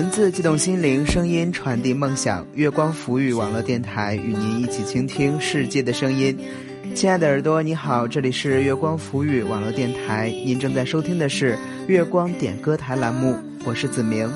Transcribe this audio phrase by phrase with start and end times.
[0.00, 2.46] 文字激动心灵，声音传递梦想。
[2.54, 6.34] 月光浮语网络电台与您一起倾听世界的声音。
[6.94, 11.54] 亲爱的耳朵，你好，这里是月光浮语网络电台，您正在收听的是
[11.86, 14.26] 月光点歌台栏目，我是子明。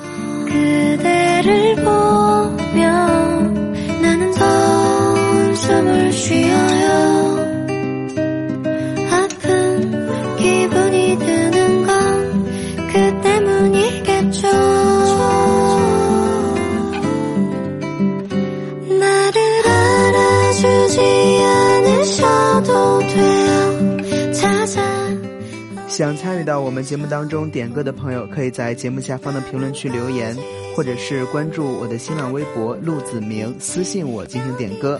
[25.95, 30.35] 想参与到我们节目当中点歌的朋友，可以在节目下方的评论区留言，
[30.75, 34.99] 或者是关注我的新浪微博陆子明，私信我进行点歌。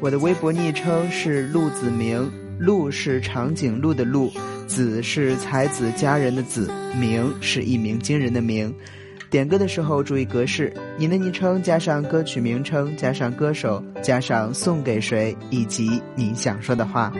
[0.00, 4.32] 我的微博昵称是陆子明，陆是长颈鹿的鹿，
[4.66, 8.74] 子是才子佳人的子，明是一鸣惊人的明。
[9.30, 17.12] 点歌的时候注意格式，您的昵称加上歌曲名称，加上歌手，加上送给谁，以及您想说的话。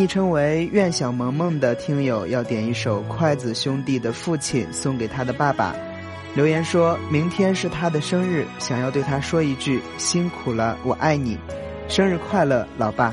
[0.00, 5.76] 昵称为“愿小萌萌”的听友要点一首筷子兄弟的父亲送给他的爸爸，
[6.34, 11.36] 留言说明天是他的生日，想要对他说一句辛苦了，我爱你，
[11.86, 13.12] 生日快乐，老爸。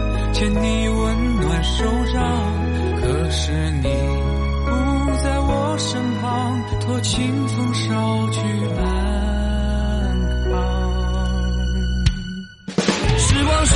[0.33, 1.63] 牵你温暖。
[1.63, 2.21] 手掌，
[2.99, 3.51] 可是
[3.83, 3.83] 你
[4.65, 4.69] 不
[5.23, 8.39] 在我身旁，托清风捎去
[8.77, 8.83] 安
[10.49, 10.53] 康。
[13.17, 13.75] 时光，是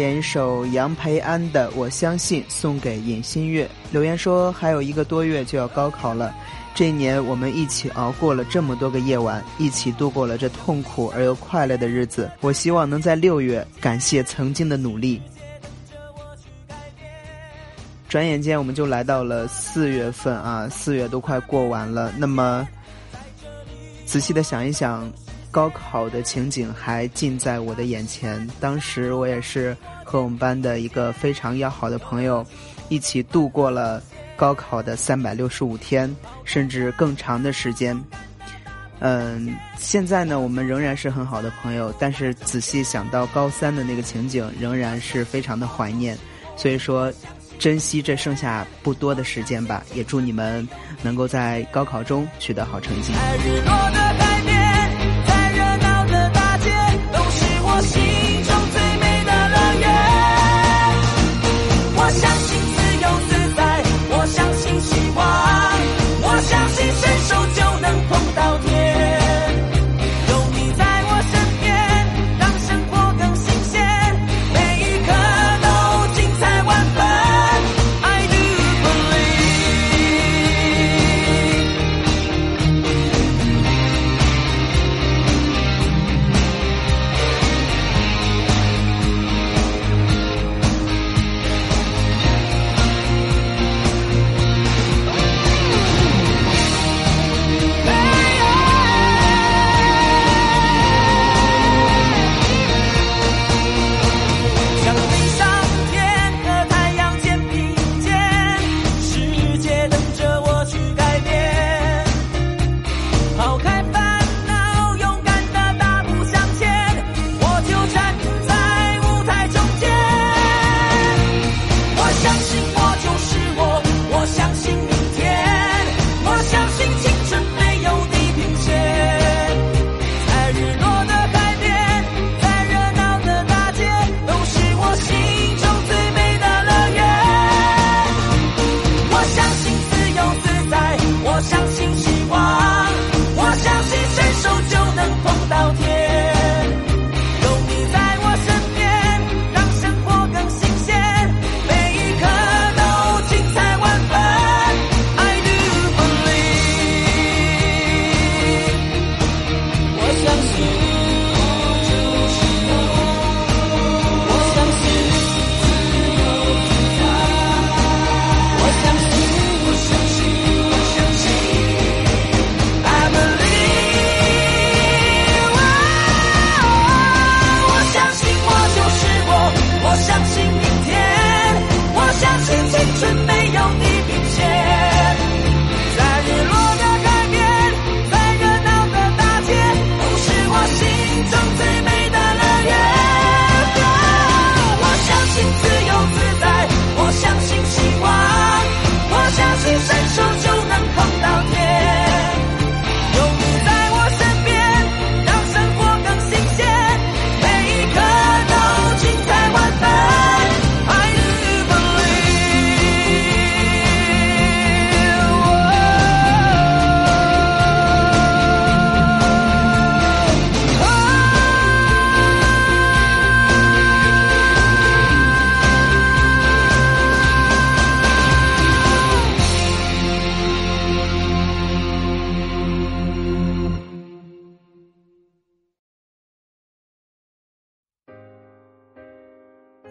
[0.00, 6.34] 点一首杨培安的《我相信》送给尹新月，留言说还有一个多月就要高考了，
[6.74, 12.30] 这一年我们一起熬过了这么多个夜晚，一起度过了这痛苦而又快乐的日子。
[12.40, 15.20] 我希望能在六月感谢曾经的努力。
[18.08, 22.10] 转眼间我们就来到了四月份啊，四月都快过完了。
[22.16, 22.66] 那么
[24.06, 25.12] 仔细的想一想。
[25.50, 32.46] 高考的情景还近在我的眼前，当时我也是和我们班的一个非常要好的朋友，
[32.88, 34.02] 一起度过了
[34.36, 36.14] 高考的三百六十五天，
[36.44, 38.00] 甚至更长的时间。
[39.00, 46.16] 嗯，现在呢，我们仍然是很好的朋友，但是仔细想到高三的那个情景，仍然是非常的怀念。
[46.56, 47.12] 所以说，
[47.58, 50.68] 珍惜这剩下不多的时间吧，也祝你们
[51.02, 53.14] 能够在高考中取得好成绩。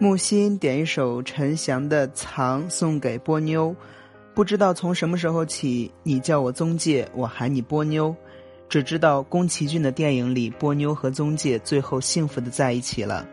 [0.02, 3.76] 木心点一首陈翔的《藏》送给波妞。
[4.34, 8.16] 不知道从什么时候起，你叫我宗介，我喊你波妞。
[8.66, 13.28] 只知道宫崎骏的电影里，波妞和宗介最后幸福的在一起了。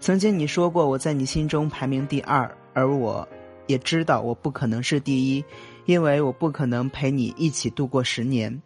[0.00, 3.28] 曾经你说过我在你心中排名第二，而我
[3.66, 5.44] 也知道我不可能是第一，
[5.84, 8.62] 因为我不可能陪你一起度过十年。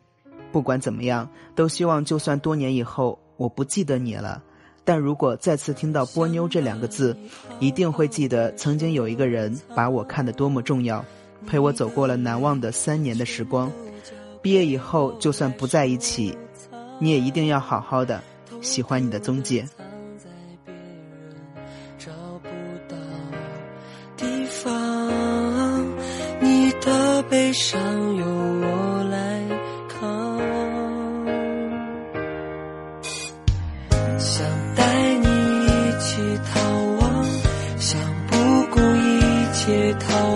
[0.52, 4.40] 不管怎么样，都希望就算多年以后我不记得你了。
[4.84, 7.16] 但如果再次听到“波妞”这两个字，
[7.60, 11.04] 一定会记得曾经有一个人把我看得多么重要，
[11.46, 13.70] 陪我走过了难忘的三年的时光。
[14.42, 16.36] 毕业以后，就算不在一起，
[16.98, 18.20] 你也一定要好好的。
[18.62, 19.64] 喜欢你的宗介。
[21.98, 22.10] 找
[22.42, 22.48] 不
[22.88, 22.96] 到
[24.16, 25.84] 地方，
[26.40, 28.29] 你的悲伤有
[37.80, 38.36] 想不
[38.70, 40.29] 顾一切逃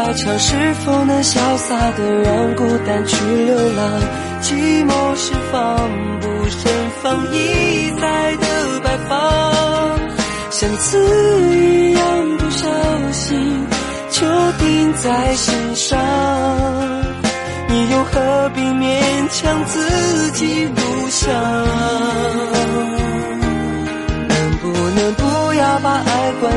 [0.00, 0.38] 牵住刀枪？
[0.38, 4.00] 是否能潇洒的让孤单去流浪？
[4.40, 5.90] 寂寞是防
[6.20, 10.00] 不胜防一再的摆放，
[10.50, 10.98] 像刺
[11.56, 12.66] 一样不小
[13.12, 13.66] 心
[14.10, 14.26] 就
[14.58, 15.98] 钉在心上。
[17.68, 20.80] 你又何必勉强自己不
[21.10, 21.30] 想？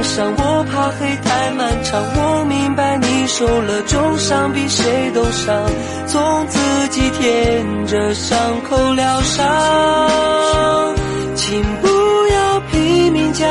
[0.04, 0.34] 伤？
[0.38, 2.04] 我怕黑太漫长。
[2.16, 5.66] 我明白你受了重伤，比谁都伤，
[6.06, 8.38] 总自己舔着伤
[8.70, 10.96] 口疗伤。
[11.36, 11.88] 请不
[12.28, 13.46] 要拼命假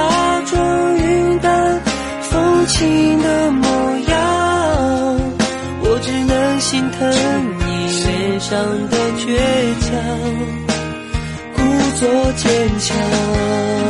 [0.47, 1.81] 装云淡
[2.21, 3.69] 风轻的模
[4.09, 4.19] 样，
[5.83, 7.11] 我只能心疼
[7.59, 7.65] 你
[8.05, 9.27] 脸上的倔
[9.81, 9.91] 强。
[11.55, 11.61] 故
[11.99, 13.82] 作坚强。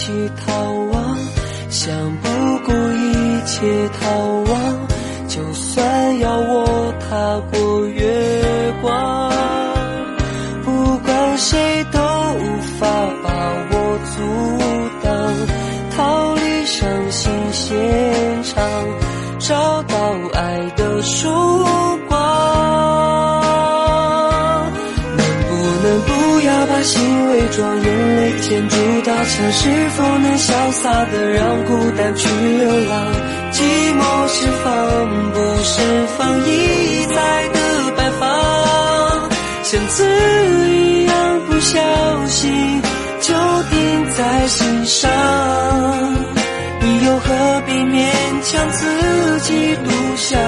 [0.00, 1.18] 起逃亡，
[1.68, 2.28] 想不
[2.64, 4.08] 顾一切逃
[4.50, 4.88] 亡，
[5.28, 7.38] 就算要我踏
[29.24, 29.52] 住刀枪？
[29.52, 33.06] 是否能潇洒的让孤单去流浪？
[33.52, 33.62] 寂
[33.94, 34.70] 寞是防
[35.32, 37.58] 不胜防，一再的
[37.96, 39.28] 摆放，
[39.62, 40.04] 像刺
[40.70, 41.78] 一样不小
[42.26, 42.82] 心
[43.20, 43.34] 就
[43.70, 45.10] 钉在心上。
[46.80, 48.10] 你又何必勉
[48.42, 50.40] 强自己独享？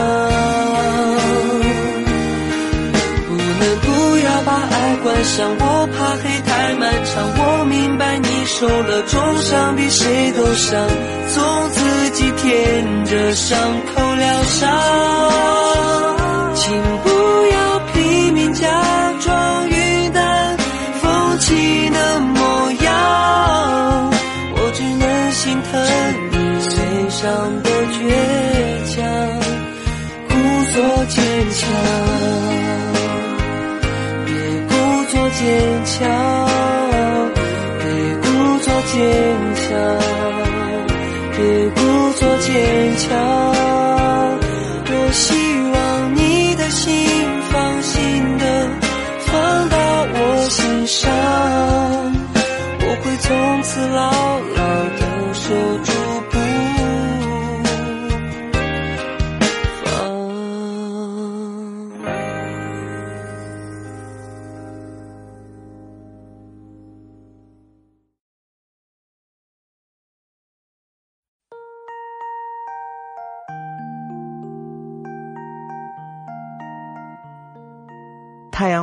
[3.29, 3.87] 不能不
[4.19, 7.13] 要把爱关上，我怕黑太漫长。
[7.37, 10.89] 我明白你受了重伤，比谁都伤，
[11.35, 13.59] 总自己舔着伤
[13.95, 14.71] 口疗伤。
[16.55, 16.73] 请
[17.03, 17.11] 不
[17.53, 18.67] 要拼命假
[19.21, 20.57] 装云淡
[21.01, 24.11] 风轻的模样，
[24.55, 25.71] 我只能心疼
[26.31, 26.37] 你
[26.69, 27.23] 脸上
[27.63, 27.99] 的倔
[28.95, 29.03] 强，
[30.29, 30.33] 故
[30.73, 30.77] 作
[31.09, 31.61] 坚强。
[34.27, 34.31] 别
[34.69, 34.71] 故
[35.11, 35.41] 作坚
[35.85, 36.01] 强，
[38.93, 39.01] 坚
[39.55, 39.73] 强，
[41.35, 41.39] 别
[41.71, 41.81] 故
[42.13, 43.09] 作坚强。
[44.85, 45.33] 多希
[45.73, 46.93] 望你的心
[47.51, 48.45] 放心的
[49.21, 49.77] 放到
[50.13, 51.11] 我心上，
[52.81, 54.22] 我会从此牢牢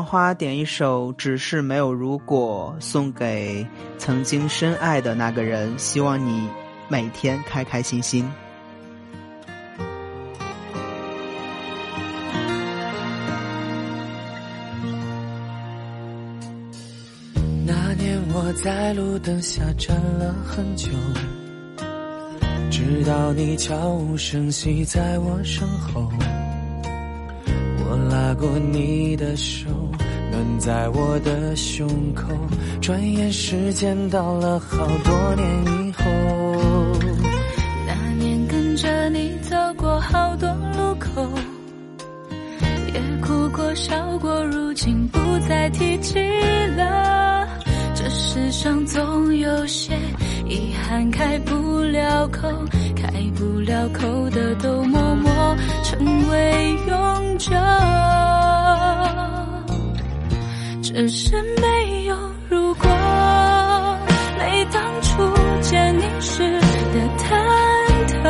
[0.09, 3.63] 花点一首只是没有如果送给
[3.99, 6.49] 曾经深爱的那个人希望你
[6.87, 8.27] 每天开开心心。
[17.63, 20.89] 那年我在路灯下站了很久
[22.71, 26.11] 直到你悄无声息在我身后
[27.85, 29.88] 我拉过你的手。
[30.39, 32.27] 暖在我的胸口。
[32.79, 36.05] 转眼时间到了好多年以后，
[37.85, 41.29] 那年跟着你走过好多路口，
[42.93, 46.17] 也哭过笑过，如今不再提起
[46.77, 47.45] 了。
[47.93, 49.93] 这世上总有些
[50.47, 52.47] 遗憾开不了口，
[52.95, 55.31] 开不了口的都默默
[55.83, 57.51] 成为永久。
[60.99, 62.15] 只是没有
[62.49, 62.89] 如果，
[64.37, 65.23] 没当初
[65.61, 67.23] 见你时的忐
[68.09, 68.21] 忑。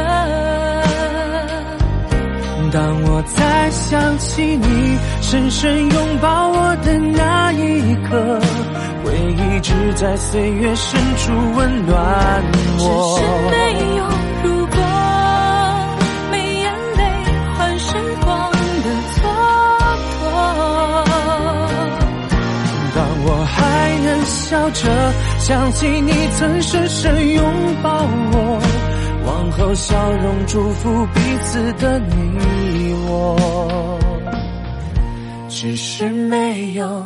[2.71, 8.39] 当我再想起你深深拥抱我的那一刻，
[9.03, 13.19] 回忆只在岁月深处温暖只是我。
[13.49, 13.98] 没有
[24.49, 27.43] 笑着想起你曾深深拥
[27.83, 28.59] 抱我，
[29.27, 33.99] 往后笑容祝福彼此的你我，
[35.49, 37.05] 只是没有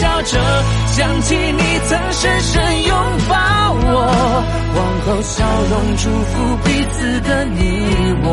[0.00, 0.38] 笑着
[0.86, 2.96] 想起你曾深深拥
[3.28, 3.36] 抱
[3.92, 3.94] 我，
[4.76, 7.60] 往后笑容祝福彼此的你
[8.24, 8.26] 我，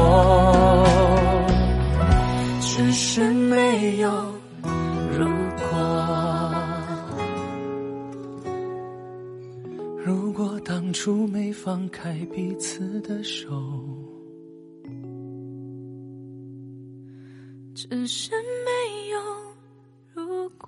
[2.62, 4.10] 只是没有
[5.12, 5.28] 如
[5.58, 5.62] 果。
[10.06, 13.50] 如果当初没放开彼此的手。
[17.76, 18.32] 只是
[18.66, 19.20] 没有
[20.14, 20.68] 如果。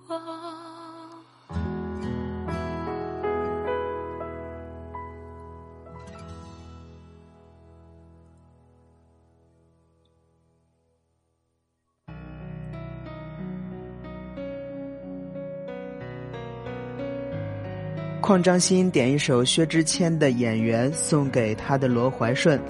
[18.29, 22.61] 邝张欣点一首薛之谦的《演员》送给他的罗怀顺，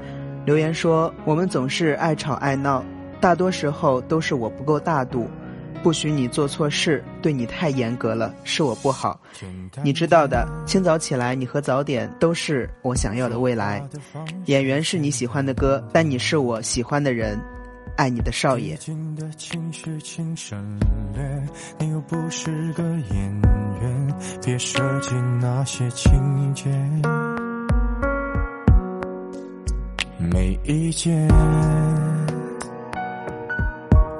[0.45, 2.81] 留言说：“我们总是爱吵爱闹，
[3.19, 5.27] 大多时候都是我不够大度，
[5.83, 9.19] 不许你做错事，对你太严格了，是我不好。
[9.83, 13.85] 你知道的，清早起来，你和早点都是我想要的未来。
[14.45, 17.37] 演员是你喜欢的歌，但你是我喜欢的人。
[17.99, 18.77] 爱你的少爷。
[18.77, 20.79] 尽的情绪请省
[21.13, 21.43] 略，
[21.77, 23.41] 你又不是个演
[23.81, 26.69] 员，别设计那些情节。
[30.17, 31.27] 没意见，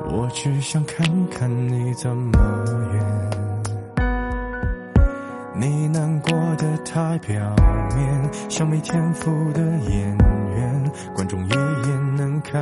[0.09, 3.29] 我只想看看你怎么演。
[5.55, 7.55] 你难过的太表
[7.95, 12.61] 面，像没天赋的演员，观众一眼能看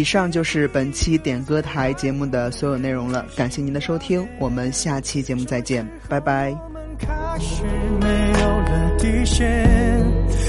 [0.00, 6.56] 以上就是本期点歌台节目的所有内容了，感谢您的收听，我们下期节目再见，拜拜。
[6.64, 7.06] 我们开
[7.38, 7.62] 始
[8.00, 8.08] 没
[8.40, 9.46] 有了底线，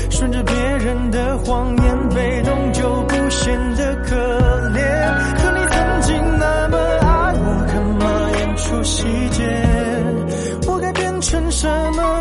[0.09, 4.15] 顺着别人的谎言，被动就不显得可
[4.69, 4.79] 怜。
[5.35, 9.43] 可你曾经那么爱我，干嘛演出细节？
[10.65, 12.20] 我该变成什么